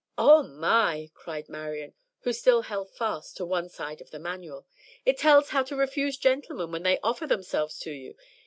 [0.17, 4.65] '""Oh, my!" cried Marian, who still held fast to one side of the Manual.
[5.05, 8.15] "It tells how to refuse gentlemen when they offer themselves to you.